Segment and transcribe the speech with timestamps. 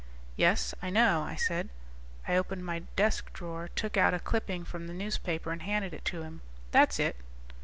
[0.35, 1.69] "Yes, I know," I said.
[2.27, 6.03] I opened my desk drawer, took out a clipping from the newspaper, and handed it
[6.05, 6.41] to him.
[6.71, 7.17] "That's it."